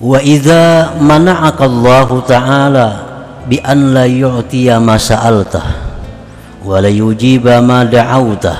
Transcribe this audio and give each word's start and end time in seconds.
وإذا 0.00 0.90
منعك 1.00 1.62
الله 1.62 2.20
تعالى 2.28 2.92
بأن 3.50 3.94
لا 3.94 4.06
يعطي 4.06 4.78
ما 4.78 4.98
سألته 4.98 5.62
ولا 6.64 6.88
يجيب 6.88 7.48
ما 7.48 7.84
دعوته 7.84 8.56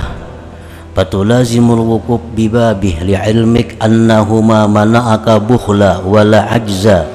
فتلازم 0.95 1.71
الوقوف 1.73 2.21
ببابه 2.37 2.95
لعلمك 3.01 3.75
أنه 3.85 4.41
ما 4.41 4.67
منعك 4.67 5.29
بخلا 5.29 5.97
ولا 6.07 6.41
عجزا 6.41 7.05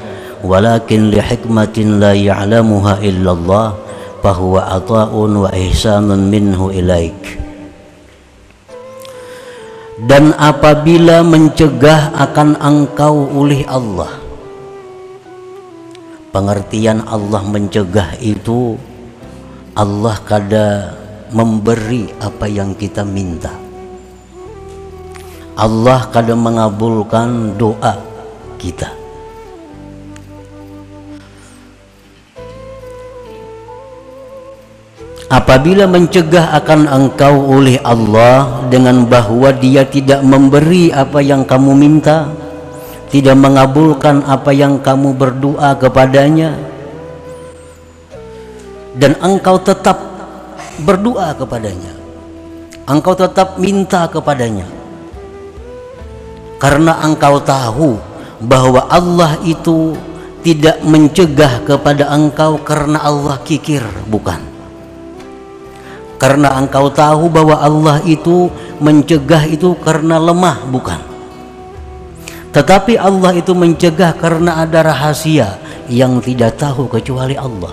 ولكن 0.45 1.11
لحكمة 1.11 1.77
لا 1.79 2.13
يعلمها 2.13 2.99
إلا 3.03 3.33
الله 3.33 3.73
فهو 4.23 4.59
عطاء 4.59 5.15
وإحسان 5.17 6.31
منه 6.31 6.69
إليك 6.69 7.40
dan 10.07 10.33
apabila 10.41 11.21
mencegah 11.27 12.15
akan 12.17 12.57
engkau 12.57 13.29
oleh 13.37 13.67
Allah 13.69 14.21
pengertian 16.31 17.05
Allah 17.05 17.43
mencegah 17.43 18.17
itu 18.23 18.79
Allah 19.75 20.17
kada 20.27 20.95
memberi 21.31 22.11
apa 22.19 22.51
yang 22.51 22.75
kita 22.75 23.07
minta. 23.07 23.55
Allah 25.55 26.09
kadang 26.11 26.43
mengabulkan 26.43 27.55
doa 27.55 28.01
kita 28.57 29.00
Apabila 35.29 35.85
mencegah 35.85 36.57
akan 36.57 36.89
engkau 36.89 37.59
oleh 37.59 37.77
Allah 37.85 38.65
dengan 38.73 39.05
bahwa 39.05 39.53
dia 39.53 39.85
tidak 39.85 40.25
memberi 40.25 40.89
apa 40.95 41.21
yang 41.21 41.45
kamu 41.45 41.77
minta 41.77 42.31
tidak 43.11 43.35
mengabulkan 43.37 44.23
apa 44.23 44.55
yang 44.55 44.79
kamu 44.79 45.19
berdoa 45.19 45.75
kepadanya 45.75 46.55
dan 48.95 49.19
engkau 49.19 49.59
tetap 49.59 49.99
berdoa 50.87 51.35
kepadanya 51.35 51.91
engkau 52.87 53.19
tetap 53.19 53.59
minta 53.59 54.07
kepadanya 54.07 54.67
karena 56.63 57.03
engkau 57.03 57.43
tahu 57.43 57.99
bahwa 58.41 58.87
Allah 58.87 59.37
itu 59.43 59.99
tidak 60.47 60.81
mencegah 60.87 61.67
kepada 61.67 62.09
engkau 62.15 62.63
karena 62.63 63.03
Allah 63.03 63.43
kikir 63.43 63.83
bukan 64.07 64.50
karena 66.21 66.53
engkau 66.61 66.93
tahu 66.93 67.33
bahwa 67.33 67.57
Allah 67.57 68.05
itu 68.05 68.53
mencegah 68.77 69.49
itu 69.49 69.73
karena 69.81 70.21
lemah 70.21 70.61
bukan? 70.69 71.01
Tetapi 72.53 73.01
Allah 73.01 73.33
itu 73.41 73.57
mencegah 73.57 74.13
karena 74.21 74.61
ada 74.61 74.85
rahasia 74.85 75.57
yang 75.89 76.21
tidak 76.21 76.61
tahu 76.61 76.93
kecuali 76.93 77.41
Allah. 77.41 77.73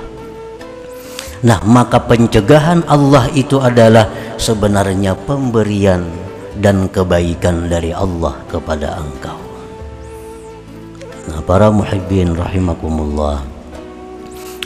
Nah 1.44 1.60
maka 1.68 2.00
pencegahan 2.00 2.88
Allah 2.88 3.28
itu 3.36 3.60
adalah 3.60 4.08
sebenarnya 4.40 5.14
pemberian 5.28 6.08
dan 6.56 6.88
kebaikan 6.88 7.68
dari 7.68 7.92
Allah 7.92 8.40
kepada 8.48 8.96
engkau. 8.96 9.38
Nah 11.28 11.44
para 11.44 11.68
muhibbin 11.68 12.32
rahimakumullah. 12.32 13.44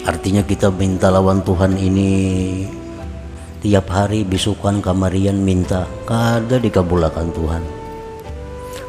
Artinya 0.05 0.45
kita 0.45 0.69
minta 0.69 1.09
lawan 1.09 1.41
Tuhan 1.45 1.77
ini 1.77 2.11
tiap 3.61 3.93
hari 3.93 4.25
bisukan 4.25 4.81
kamarian 4.81 5.37
minta 5.37 5.85
kada 6.09 6.57
dikabulkan 6.57 7.29
Tuhan. 7.29 7.61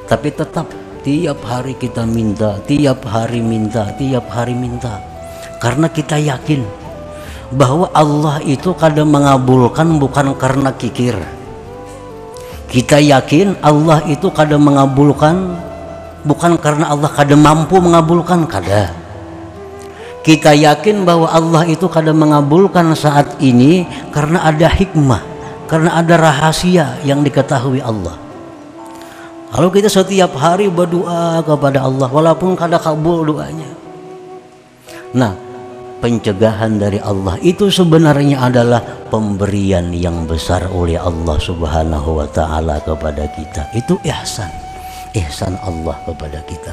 Tapi 0.08 0.28
tetap 0.32 0.66
tiap 1.04 1.44
hari 1.44 1.76
kita 1.76 2.08
minta 2.08 2.56
tiap 2.64 3.04
hari 3.04 3.44
minta 3.44 3.92
tiap 4.00 4.32
hari 4.32 4.56
minta. 4.56 4.96
Karena 5.60 5.92
kita 5.92 6.16
yakin 6.16 6.64
bahwa 7.52 7.92
Allah 7.92 8.40
itu 8.48 8.72
kadang 8.72 9.12
mengabulkan 9.12 10.00
bukan 10.00 10.32
karena 10.40 10.72
kikir. 10.72 11.20
Kita 12.72 12.96
yakin 12.96 13.60
Allah 13.60 14.00
itu 14.08 14.32
kadang 14.32 14.64
mengabulkan 14.64 15.52
bukan 16.24 16.56
karena 16.56 16.88
Allah 16.88 17.12
kadang 17.12 17.44
mampu 17.44 17.76
mengabulkan 17.76 18.48
kada 18.48 19.01
kita 20.22 20.54
yakin 20.54 21.02
bahwa 21.02 21.26
Allah 21.26 21.66
itu 21.66 21.86
kadang 21.90 22.18
mengabulkan 22.18 22.94
saat 22.94 23.42
ini 23.42 23.86
karena 24.14 24.46
ada 24.46 24.70
hikmah 24.70 25.22
karena 25.66 25.98
ada 25.98 26.14
rahasia 26.18 26.98
yang 27.02 27.26
diketahui 27.26 27.82
Allah. 27.82 28.14
Kalau 29.52 29.68
kita 29.68 29.90
setiap 29.90 30.32
hari 30.38 30.72
berdoa 30.72 31.44
kepada 31.44 31.84
Allah 31.84 32.08
walaupun 32.08 32.56
kadang 32.56 32.80
kabul 32.80 33.26
doanya. 33.26 33.68
Nah 35.12 35.36
pencegahan 36.00 36.80
dari 36.80 36.98
Allah 37.02 37.36
itu 37.44 37.68
sebenarnya 37.68 38.48
adalah 38.48 38.80
pemberian 39.12 39.92
yang 39.92 40.24
besar 40.24 40.66
oleh 40.72 40.96
Allah 40.96 41.36
Subhanahu 41.36 42.22
wa 42.22 42.28
taala 42.32 42.80
kepada 42.80 43.28
kita. 43.28 43.68
Itu 43.76 44.00
ihsan 44.06 44.72
ihsan 45.12 45.60
Allah 45.60 45.96
kepada 46.08 46.40
kita 46.48 46.72